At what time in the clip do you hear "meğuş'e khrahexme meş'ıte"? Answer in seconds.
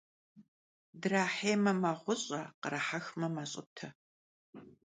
1.81-3.87